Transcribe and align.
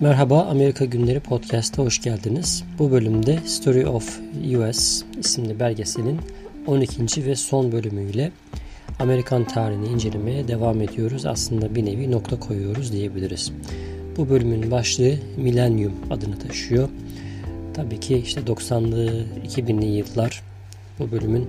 Merhaba 0.00 0.44
Amerika 0.44 0.84
Günleri 0.84 1.20
Podcast'a 1.20 1.82
hoş 1.82 2.02
geldiniz. 2.02 2.64
Bu 2.78 2.90
bölümde 2.90 3.38
Story 3.46 3.86
of 3.86 4.20
US 4.56 5.02
isimli 5.18 5.60
belgeselin 5.60 6.20
12. 6.66 7.26
ve 7.26 7.36
son 7.36 7.72
bölümüyle 7.72 8.32
Amerikan 8.98 9.44
tarihini 9.44 9.88
incelemeye 9.88 10.48
devam 10.48 10.80
ediyoruz. 10.80 11.26
Aslında 11.26 11.74
bir 11.74 11.84
nevi 11.84 12.10
nokta 12.10 12.40
koyuyoruz 12.40 12.92
diyebiliriz. 12.92 13.52
Bu 14.16 14.28
bölümün 14.28 14.70
başlığı 14.70 15.14
Millennium 15.36 15.92
adını 16.10 16.38
taşıyor. 16.38 16.88
Tabii 17.74 18.00
ki 18.00 18.16
işte 18.16 18.40
90'lı 18.40 19.24
2000'li 19.46 19.86
yıllar 19.86 20.42
bu 20.98 21.10
bölümün 21.10 21.46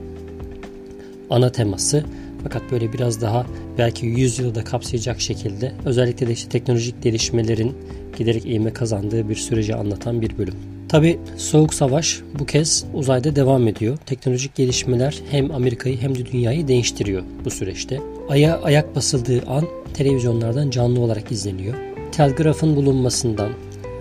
ana 1.29 1.51
teması. 1.51 2.03
Fakat 2.43 2.61
böyle 2.71 2.93
biraz 2.93 3.21
daha 3.21 3.45
belki 3.77 4.05
100 4.05 4.39
yılı 4.39 4.55
da 4.55 4.63
kapsayacak 4.63 5.21
şekilde 5.21 5.71
özellikle 5.85 6.27
de 6.27 6.31
işte 6.31 6.49
teknolojik 6.49 7.03
gelişmelerin 7.03 7.75
giderek 8.17 8.45
eğime 8.45 8.73
kazandığı 8.73 9.29
bir 9.29 9.35
süreci 9.35 9.75
anlatan 9.75 10.21
bir 10.21 10.37
bölüm. 10.37 10.53
Tabi 10.89 11.19
Soğuk 11.37 11.73
Savaş 11.73 12.21
bu 12.39 12.45
kez 12.45 12.85
uzayda 12.93 13.35
devam 13.35 13.67
ediyor. 13.67 13.97
Teknolojik 14.05 14.55
gelişmeler 14.55 15.19
hem 15.31 15.51
Amerika'yı 15.51 15.97
hem 16.01 16.15
de 16.15 16.25
dünyayı 16.25 16.67
değiştiriyor 16.67 17.23
bu 17.45 17.49
süreçte. 17.49 17.99
Ay'a 18.29 18.61
ayak 18.61 18.95
basıldığı 18.95 19.41
an 19.47 19.65
televizyonlardan 19.93 20.69
canlı 20.69 20.99
olarak 20.99 21.31
izleniyor. 21.31 21.75
Telgrafın 22.11 22.75
bulunmasından, 22.75 23.49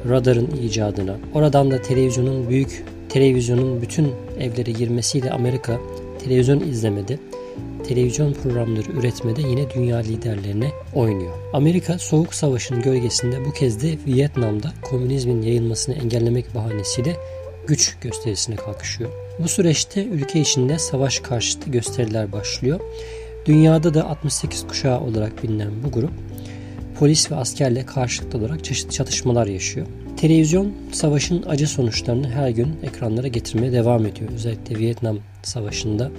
radarın 0.09 0.49
icadına, 0.63 1.17
oradan 1.35 1.71
da 1.71 1.83
televizyonun 1.83 2.49
büyük 2.49 2.85
televizyonun 3.09 3.83
bütün 3.83 4.09
evlere 4.41 4.71
girmesiyle 4.71 5.31
Amerika 5.31 5.81
televizyon 6.25 6.61
izlemede 6.61 7.19
televizyon 7.89 8.33
programları 8.33 8.93
üretmede 8.93 9.43
yine 9.43 9.71
dünya 9.71 9.99
liderlerine 9.99 10.71
oynuyor. 10.95 11.33
Amerika 11.53 11.99
Soğuk 11.99 12.35
Savaş'ın 12.35 12.83
gölgesinde 12.83 13.45
bu 13.45 13.53
kez 13.53 13.83
de 13.83 13.99
Vietnam'da 14.07 14.73
komünizmin 14.83 15.43
yayılmasını 15.43 15.95
engellemek 15.95 16.55
bahanesiyle 16.55 17.17
güç 17.67 17.97
gösterisine 18.01 18.57
kalkışıyor. 18.57 19.11
Bu 19.39 19.49
süreçte 19.49 20.05
ülke 20.05 20.41
içinde 20.41 20.79
savaş 20.79 21.21
karşıtı 21.21 21.71
gösteriler 21.71 22.33
başlıyor. 22.33 22.81
Dünyada 23.47 23.95
da 23.95 24.09
68 24.09 24.67
kuşağı 24.67 25.01
olarak 25.01 25.43
bilinen 25.43 25.71
bu 25.85 25.91
grup 25.91 26.13
polis 26.99 27.31
ve 27.31 27.37
askerle 27.37 27.87
karşılıklı 27.87 28.39
olarak 28.39 28.65
çeşitli 28.65 28.93
çatışmalar 28.93 29.47
yaşıyor. 29.47 29.87
Televizyon 30.17 30.73
savaşın 30.93 31.43
acı 31.43 31.69
sonuçlarını 31.69 32.31
her 32.31 32.49
gün 32.49 32.77
ekranlara 32.83 33.29
getirmeye 33.29 33.73
devam 33.73 34.07
ediyor. 34.07 34.31
Özellikle 34.35 34.79
Vietnam 34.79 35.19
Savaşı'nda 35.43 36.11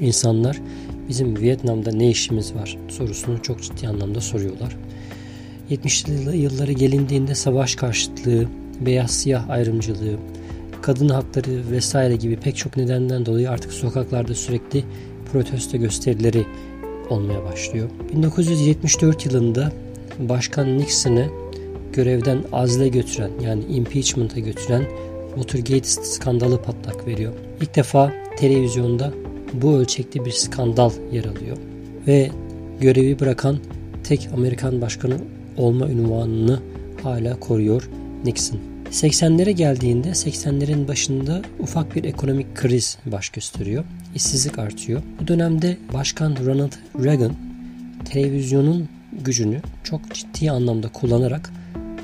İnsanlar 0.00 0.60
bizim 1.08 1.40
Vietnam'da 1.40 1.92
ne 1.92 2.10
işimiz 2.10 2.54
var 2.54 2.78
sorusunu 2.88 3.42
çok 3.42 3.62
ciddi 3.62 3.88
anlamda 3.88 4.20
soruyorlar. 4.20 4.76
70'li 5.70 6.36
yılları 6.36 6.72
gelindiğinde 6.72 7.34
savaş 7.34 7.74
karşıtlığı, 7.74 8.46
beyaz 8.80 9.10
siyah 9.10 9.50
ayrımcılığı, 9.50 10.16
kadın 10.82 11.08
hakları 11.08 11.70
vesaire 11.70 12.16
gibi 12.16 12.36
pek 12.36 12.56
çok 12.56 12.76
nedenden 12.76 13.26
dolayı 13.26 13.50
artık 13.50 13.72
sokaklarda 13.72 14.34
sürekli 14.34 14.84
protesto 15.32 15.78
gösterileri 15.78 16.46
olmaya 17.10 17.44
başlıyor. 17.44 17.90
1974 18.12 19.26
yılında 19.26 19.72
Başkan 20.18 20.78
Nixon'ı 20.78 21.26
görevden 21.92 22.38
azle 22.52 22.88
götüren 22.88 23.30
yani 23.44 23.64
impeachment'a 23.64 24.40
götüren 24.40 24.84
Watergate 25.34 25.88
skandalı 25.88 26.62
patlak 26.62 27.06
veriyor. 27.06 27.32
İlk 27.60 27.76
defa 27.76 28.12
televizyonda 28.38 29.12
bu 29.52 29.76
ölçekte 29.76 30.24
bir 30.24 30.30
skandal 30.30 30.90
yer 31.12 31.24
alıyor. 31.24 31.56
Ve 32.06 32.30
görevi 32.80 33.20
bırakan 33.20 33.58
tek 34.04 34.28
Amerikan 34.34 34.80
başkanı 34.80 35.16
olma 35.56 35.88
ünvanını 35.88 36.60
hala 37.02 37.40
koruyor 37.40 37.88
Nixon. 38.24 38.60
80'lere 38.90 39.50
geldiğinde 39.50 40.08
80'lerin 40.08 40.88
başında 40.88 41.42
ufak 41.58 41.96
bir 41.96 42.04
ekonomik 42.04 42.54
kriz 42.54 42.98
baş 43.06 43.28
gösteriyor. 43.28 43.84
İşsizlik 44.14 44.58
artıyor. 44.58 45.02
Bu 45.20 45.28
dönemde 45.28 45.76
Başkan 45.92 46.36
Ronald 46.46 46.72
Reagan 47.04 47.32
televizyonun 48.04 48.88
gücünü 49.12 49.60
çok 49.84 50.14
ciddi 50.14 50.50
anlamda 50.50 50.88
kullanarak 50.88 51.52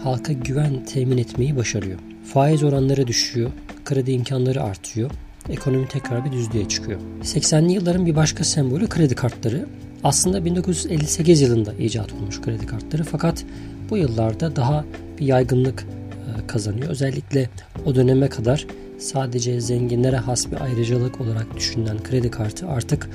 halka 0.04 0.32
güven 0.32 0.84
temin 0.84 1.18
etmeyi 1.18 1.56
başarıyor. 1.56 1.98
Faiz 2.32 2.62
oranları 2.62 3.06
düşüyor, 3.06 3.50
kredi 3.84 4.12
imkanları 4.12 4.62
artıyor 4.62 5.10
ekonomi 5.48 5.88
tekrar 5.88 6.24
bir 6.24 6.32
düzlüğe 6.32 6.68
çıkıyor. 6.68 7.00
80'li 7.22 7.72
yılların 7.72 8.06
bir 8.06 8.16
başka 8.16 8.44
sembolü 8.44 8.88
kredi 8.88 9.14
kartları. 9.14 9.66
Aslında 10.04 10.44
1958 10.44 11.40
yılında 11.40 11.74
icat 11.74 12.12
olmuş 12.12 12.40
kredi 12.40 12.66
kartları 12.66 13.04
fakat 13.04 13.44
bu 13.90 13.96
yıllarda 13.96 14.56
daha 14.56 14.84
bir 15.18 15.26
yaygınlık 15.26 15.82
e, 15.82 16.46
kazanıyor. 16.46 16.88
Özellikle 16.88 17.50
o 17.86 17.94
döneme 17.94 18.28
kadar 18.28 18.66
sadece 18.98 19.60
zenginlere 19.60 20.16
has 20.16 20.50
bir 20.50 20.60
ayrıcalık 20.60 21.20
olarak 21.20 21.56
düşünülen 21.56 22.02
kredi 22.02 22.30
kartı 22.30 22.68
artık 22.68 23.10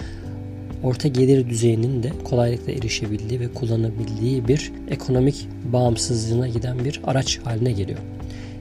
orta 0.83 1.07
gelir 1.07 1.49
düzeyinin 1.49 2.03
de 2.03 2.11
kolaylıkla 2.23 2.71
erişebildiği 2.71 3.39
ve 3.39 3.53
kullanabildiği 3.53 4.47
bir 4.47 4.71
ekonomik 4.89 5.47
bağımsızlığına 5.73 6.47
giden 6.47 6.85
bir 6.85 7.01
araç 7.03 7.39
haline 7.43 7.71
geliyor. 7.71 7.99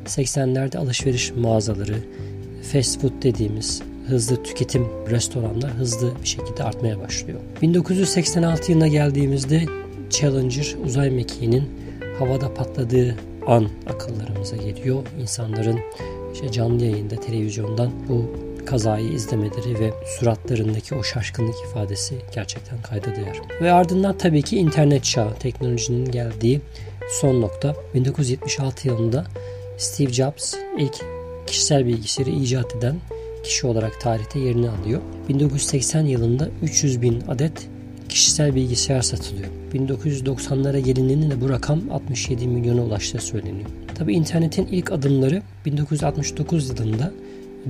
80'lerde 0.07 0.79
alışveriş 0.79 1.33
mağazaları, 1.33 1.97
fast 2.73 3.01
food 3.01 3.23
dediğimiz 3.23 3.83
hızlı 4.09 4.43
tüketim 4.43 4.87
restoranlar 5.11 5.71
hızlı 5.71 6.13
bir 6.23 6.29
şekilde 6.29 6.65
artmaya 6.65 7.01
başlıyor. 7.01 7.41
1986 7.63 8.73
yılına 8.73 8.89
geldiğimizde 8.89 9.65
Challenger 10.11 10.75
uzay 10.85 11.11
mekiğinin 11.11 11.65
havada 12.19 12.55
patladığı 12.55 13.17
an 13.47 13.69
akıllarımıza 13.87 14.57
geliyor. 14.57 15.03
İnsanların 15.21 15.79
işte 16.35 16.53
canlı 16.53 16.85
yayında 16.85 17.17
televizyondan 17.17 17.91
bu 18.09 18.31
kazayı 18.67 19.09
izlemeleri 19.13 19.81
ve 19.81 19.91
suratlarındaki 20.19 20.95
o 20.95 21.03
şaşkınlık 21.03 21.55
ifadesi 21.71 22.15
gerçekten 22.35 22.83
kayda 22.83 23.17
değer. 23.17 23.41
Ve 23.63 23.73
ardından 23.73 24.19
tabii 24.19 24.43
ki 24.43 24.57
internet 24.57 25.05
çağı, 25.05 25.35
teknolojinin 25.35 26.11
geldiği 26.11 26.61
son 27.11 27.41
nokta. 27.41 27.75
1976 27.95 28.89
yılında 28.89 29.25
Steve 29.79 30.13
Jobs 30.13 30.55
ilk 30.79 31.16
kişisel 31.47 31.87
bilgisayarı 31.87 32.31
icat 32.31 32.77
eden 32.77 32.97
kişi 33.45 33.67
olarak 33.67 34.01
tarihte 34.01 34.39
yerini 34.39 34.71
alıyor. 34.71 35.01
1980 35.29 36.05
yılında 36.05 36.49
300 36.63 37.03
bin 37.03 37.23
adet 37.29 37.69
kişisel 38.09 38.55
bilgisayar 38.55 39.03
satılıyor. 39.03 39.49
1990'lara 39.75 40.79
gelindiğinde 40.79 41.41
bu 41.41 41.51
rakam 41.51 41.81
67 41.91 42.49
milyona 42.49 42.83
ulaştığı 42.83 43.21
söyleniyor. 43.21 43.71
Tabi 43.95 44.15
internetin 44.15 44.67
ilk 44.67 44.93
adımları 44.93 45.43
1969 45.67 46.69
yılında 46.69 47.13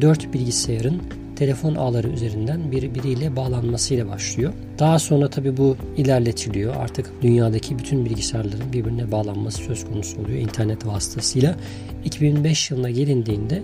4 0.00 0.32
bilgisayarın 0.32 1.02
telefon 1.36 1.74
ağları 1.74 2.08
üzerinden 2.08 2.72
birbiriyle 2.72 3.36
bağlanmasıyla 3.36 4.08
başlıyor. 4.08 4.52
Daha 4.78 4.98
sonra 4.98 5.30
tabi 5.30 5.56
bu 5.56 5.76
ilerletiliyor. 5.96 6.76
Artık 6.76 7.12
dünyadaki 7.22 7.78
bütün 7.78 8.04
bilgisayarların 8.04 8.72
birbirine 8.72 9.12
bağlanması 9.12 9.58
söz 9.58 9.84
konusu 9.84 10.20
oluyor 10.20 10.38
internet 10.38 10.86
vasıtasıyla. 10.86 11.56
2005 12.04 12.70
yılına 12.70 12.90
gelindiğinde 12.90 13.62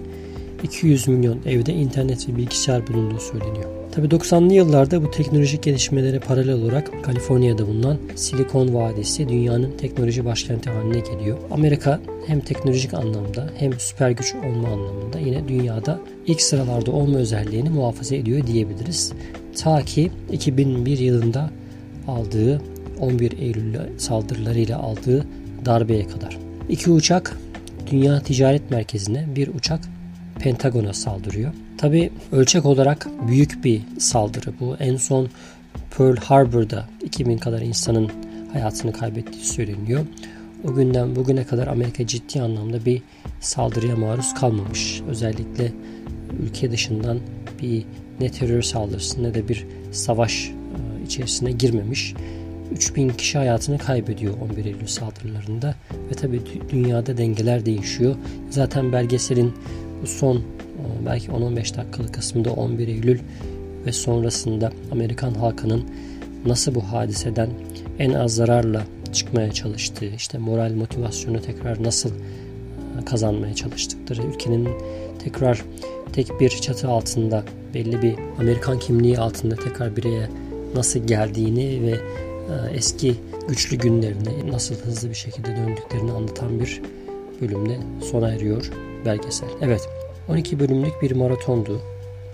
200 0.62 1.08
milyon 1.08 1.38
evde 1.46 1.72
internet 1.72 2.28
ve 2.28 2.36
bilgisayar 2.36 2.86
bulunduğu 2.86 3.20
söyleniyor. 3.20 3.71
Tabi 3.92 4.06
90'lı 4.06 4.54
yıllarda 4.54 5.02
bu 5.02 5.10
teknolojik 5.10 5.62
gelişmelere 5.62 6.18
paralel 6.18 6.54
olarak 6.54 7.04
Kaliforniya'da 7.04 7.66
bulunan 7.66 7.98
Silikon 8.14 8.74
Vadisi 8.74 9.28
dünyanın 9.28 9.76
teknoloji 9.76 10.24
başkenti 10.24 10.70
haline 10.70 11.00
geliyor. 11.00 11.38
Amerika 11.50 12.00
hem 12.26 12.40
teknolojik 12.40 12.94
anlamda 12.94 13.50
hem 13.58 13.72
süper 13.80 14.10
güç 14.10 14.34
olma 14.34 14.68
anlamında 14.68 15.18
yine 15.18 15.48
dünyada 15.48 16.00
ilk 16.26 16.42
sıralarda 16.42 16.90
olma 16.90 17.18
özelliğini 17.18 17.70
muhafaza 17.70 18.16
ediyor 18.16 18.46
diyebiliriz. 18.46 19.12
Ta 19.56 19.82
ki 19.82 20.10
2001 20.32 20.98
yılında 20.98 21.50
aldığı 22.08 22.62
11 23.00 23.38
Eylül 23.38 23.98
saldırılarıyla 23.98 24.78
aldığı 24.78 25.26
darbeye 25.64 26.06
kadar. 26.06 26.38
İki 26.68 26.90
uçak 26.90 27.38
Dünya 27.90 28.20
Ticaret 28.20 28.70
Merkezi'ne, 28.70 29.26
bir 29.36 29.48
uçak 29.48 29.80
Pentagon'a 30.42 30.92
saldırıyor. 30.92 31.52
Tabi 31.78 32.10
ölçek 32.32 32.66
olarak 32.66 33.06
büyük 33.28 33.64
bir 33.64 33.82
saldırı 33.98 34.52
bu. 34.60 34.76
En 34.76 34.96
son 34.96 35.28
Pearl 35.98 36.16
Harbor'da 36.16 36.88
2000 37.02 37.38
kadar 37.38 37.60
insanın 37.60 38.10
hayatını 38.52 38.92
kaybettiği 38.92 39.44
söyleniyor. 39.44 40.06
O 40.64 40.74
günden 40.74 41.16
bugüne 41.16 41.44
kadar 41.44 41.66
Amerika 41.66 42.06
ciddi 42.06 42.42
anlamda 42.42 42.84
bir 42.84 43.02
saldırıya 43.40 43.96
maruz 43.96 44.34
kalmamış. 44.34 45.02
Özellikle 45.08 45.72
ülke 46.42 46.70
dışından 46.70 47.18
bir 47.62 47.84
ne 48.20 48.28
terör 48.28 48.62
saldırısı 48.62 49.22
ne 49.22 49.34
de 49.34 49.48
bir 49.48 49.66
savaş 49.92 50.48
e, 50.48 51.04
içerisine 51.06 51.52
girmemiş. 51.52 52.14
3000 52.72 53.08
kişi 53.08 53.38
hayatını 53.38 53.78
kaybediyor 53.78 54.34
11 54.50 54.64
Eylül 54.64 54.86
saldırılarında 54.86 55.74
ve 56.10 56.14
tabi 56.14 56.40
dünyada 56.70 57.16
dengeler 57.16 57.66
değişiyor. 57.66 58.16
Zaten 58.50 58.92
belgeselin 58.92 59.52
bu 60.02 60.06
son 60.06 60.36
e, 60.36 60.42
belki 61.06 61.28
10-15 61.28 61.76
dakikalık 61.76 62.14
kısmında 62.14 62.52
11 62.52 62.88
Eylül 62.88 63.18
ve 63.86 63.92
sonrasında 63.92 64.72
Amerikan 64.92 65.34
halkının 65.34 65.84
nasıl 66.46 66.74
bu 66.74 66.80
hadiseden 66.80 67.50
en 67.98 68.12
az 68.12 68.34
zararla 68.34 68.82
çıkmaya 69.12 69.52
çalıştığı, 69.52 70.06
işte 70.06 70.38
moral 70.38 70.72
motivasyonu 70.72 71.40
tekrar 71.40 71.84
nasıl 71.84 72.10
kazanmaya 73.06 73.54
çalıştıkları, 73.54 74.22
ülkenin 74.22 74.68
tekrar 75.18 75.62
tek 76.12 76.40
bir 76.40 76.48
çatı 76.48 76.88
altında 76.88 77.44
belli 77.74 78.02
bir 78.02 78.14
Amerikan 78.38 78.78
kimliği 78.78 79.18
altında 79.18 79.56
tekrar 79.56 79.96
bireye 79.96 80.28
nasıl 80.74 81.06
geldiğini 81.06 81.82
ve 81.82 82.00
eski 82.74 83.14
güçlü 83.48 83.76
günlerine 83.76 84.52
nasıl 84.52 84.74
hızlı 84.74 85.10
bir 85.10 85.14
şekilde 85.14 85.56
döndüklerini 85.56 86.12
anlatan 86.12 86.60
bir 86.60 86.82
bölümde 87.40 87.78
sona 88.10 88.32
eriyor 88.32 88.70
belgesel. 89.04 89.48
Evet 89.60 89.88
12 90.28 90.60
bölümlük 90.60 91.02
bir 91.02 91.10
maratondu. 91.10 91.80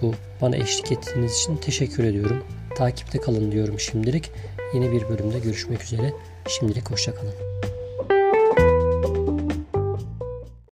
Bu 0.02 0.14
bana 0.40 0.56
eşlik 0.56 0.92
ettiğiniz 0.92 1.32
için 1.32 1.56
teşekkür 1.56 2.04
ediyorum. 2.04 2.44
Takipte 2.76 3.18
kalın 3.20 3.52
diyorum 3.52 3.80
şimdilik. 3.80 4.30
Yeni 4.74 4.92
bir 4.92 5.08
bölümde 5.08 5.38
görüşmek 5.38 5.82
üzere. 5.82 6.12
Şimdilik 6.48 6.90
hoşçakalın. 6.90 7.34